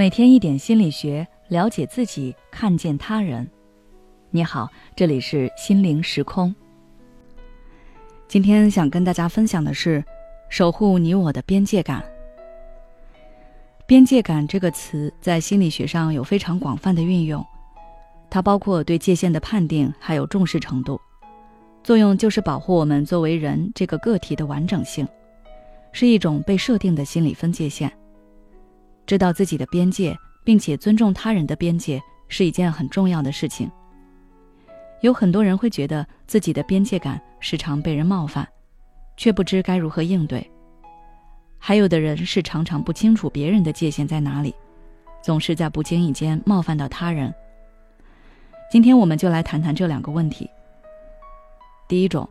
[0.00, 3.46] 每天一点心理学，了解自己，看见他人。
[4.30, 4.66] 你好，
[4.96, 6.54] 这里是心灵时空。
[8.26, 10.02] 今天想跟大家分享的是，
[10.48, 12.02] 守护你我的边界感。
[13.86, 17.44] 边界感这个词在心理学上有非常广泛的运用，
[18.30, 20.98] 它包括对界限的判定，还有重视程度。
[21.84, 25.06] 作用就是保护我们作为人这个个体的完整性，
[25.92, 27.92] 是一种被设定的心理分界线。
[29.10, 33.68] 知道自己的边界，并且尊重他人的边界，是一件很重要的事情。
[35.00, 38.46] 有很多人会觉得自己的边界感时常被人冒犯，
[39.16, 40.40] 却不知该如何应对；
[41.58, 44.54] 还有的人是常常不清楚别人的界限在哪里，
[45.20, 47.34] 总是在不经意间冒犯到他人。
[48.70, 50.48] 今天我们就来谈谈这两个问题。
[51.88, 52.30] 第一种，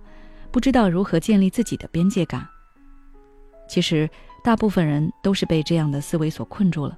[0.50, 2.48] 不知道如何建立自己的边界感。
[3.68, 4.10] 其实。
[4.44, 6.98] 大部分人都是被这样的思维所困住了。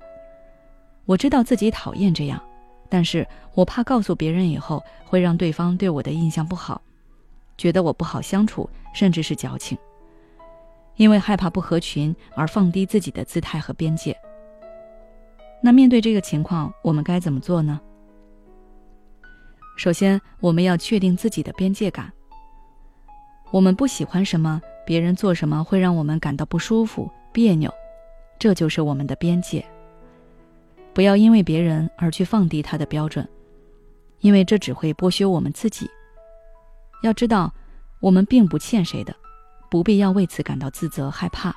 [1.05, 2.41] 我知道自己讨厌这样，
[2.89, 6.81] 但是我怕告诉别人以后会让对方对我的印象不好，
[7.57, 9.77] 觉得我不好相处，甚至是矫情。
[10.97, 14.15] 因为害怕不合群而放低自己的姿态和边界。
[15.63, 17.79] 那面对这个情况，我们该怎么做呢？
[19.77, 22.11] 首先，我们要确定自己的边界感。
[23.51, 27.09] 我们不喜欢什么，别人做什么会让我们感到不舒服。
[27.31, 27.73] 别扭，
[28.37, 29.65] 这就是我们的边界。
[30.93, 33.27] 不要因为别人而去放低他的标准，
[34.19, 35.89] 因为这只会剥削我们自己。
[37.01, 37.53] 要知道，
[37.99, 39.15] 我们并不欠谁的，
[39.69, 41.55] 不必要为此感到自责害怕。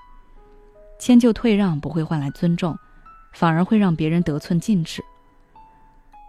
[0.98, 2.78] 迁就退让不会换来尊重，
[3.32, 5.02] 反而会让别人得寸进尺。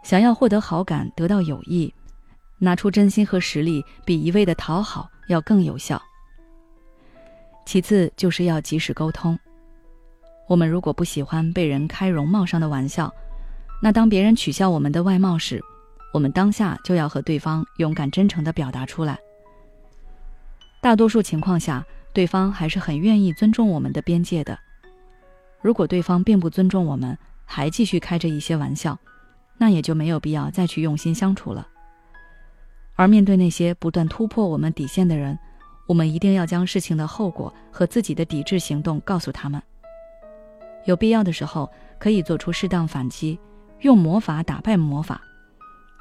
[0.04, 1.94] 想要获得好感、得到友谊，
[2.58, 6.02] 拿出真心和实力，比一味的讨好要更有效。
[7.66, 9.38] 其次就是要及时沟通。
[10.48, 13.12] 我们如果不喜欢被人开容貌上的玩笑，
[13.82, 15.62] 那当别人取笑我们的外貌时，
[16.14, 19.18] 我们当下就要和对方勇敢真诚地表达出来。
[20.82, 21.84] 大多数情况下，
[22.14, 24.58] 对方还是很愿意尊重我们的边界的。
[25.62, 28.98] 如果对方并不尊重我们，还继续开着一些玩笑，
[29.58, 31.68] 那也就没有必要再去用心相处了。
[32.94, 35.38] 而面对那些不断突破我们底线的人，
[35.88, 39.62] 我们一定要将事情的后果和自己的抵制行动告诉他们。
[40.86, 43.40] 有必要的时候，可以做出适当反击，
[43.82, 45.22] 用魔法打败魔法，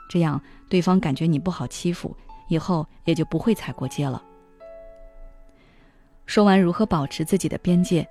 [0.08, 2.16] 这样对方感觉你不好欺负，
[2.48, 4.22] 以后也就不会踩过界了。
[6.26, 8.06] 说完如何保持自己的边界，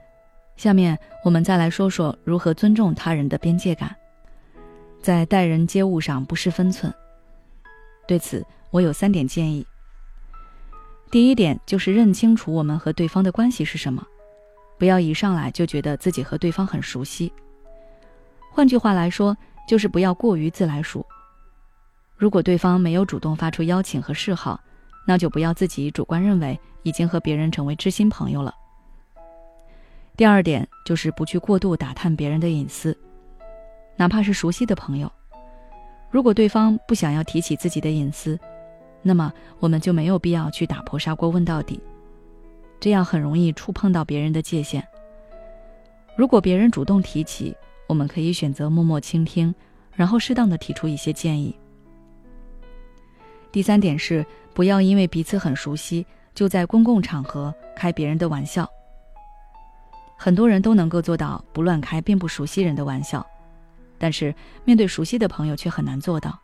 [0.55, 3.95] 下面我们再来说说如何尊重他人的边界感，
[5.01, 6.93] 在待人接物上不失分寸。
[8.07, 9.65] 对此，我有三点建议。
[11.13, 14.03] 第一点就是认清楚我们和对方的关系是什么，
[14.79, 17.31] 不要一上来就觉得自己和对方很熟悉。
[18.51, 19.37] 换句话来说，
[19.67, 21.05] 就是不要过于自来熟。
[22.17, 24.59] 如果对方没有主动发出邀请和示好，
[25.05, 28.51] 那就不要自己主观认为已经和别人成为知心朋友了。
[30.17, 32.97] 第二点就是不去过度打探别人的隐私，
[33.95, 35.11] 哪怕是熟悉的朋友，
[36.09, 38.39] 如果对方不想要提起自己的隐私。
[39.03, 41.79] 那么我们就没有必要去打破砂锅问到底，
[42.79, 44.83] 这样很容易触碰到别人的界限。
[46.15, 47.55] 如果别人主动提起，
[47.87, 49.53] 我们可以选择默默倾听，
[49.93, 51.55] 然后适当的提出一些建议。
[53.51, 58.67] 第三点是，不要因为彼此很熟悉，就在公共场合开别人的玩笑。
[60.17, 63.25] 很多人都能够做到不乱开并不熟悉人的玩笑，
[63.97, 66.39] 但是面对熟悉的朋友却很难做到。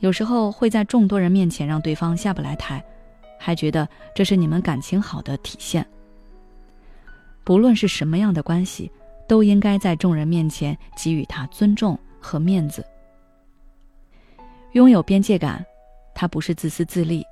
[0.00, 2.84] 有时候会在众多人面前让对方下不来台，
[3.38, 5.86] 还觉得这是你们感情好的体现。
[7.44, 8.90] 不论是什么样的关系，
[9.26, 12.84] 都应该在众人面前给予他尊重和面子。
[14.72, 15.64] 拥有边界感，
[16.14, 17.24] 它不是自私自利，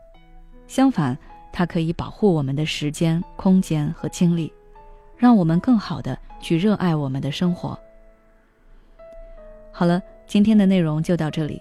[0.66, 1.16] 相反，
[1.52, 4.50] 它可以保护我们的时间、空间和精力，
[5.18, 7.78] 让我们更好的去热爱我们的生活。
[9.70, 11.60] 好了，今天的内容就到这里。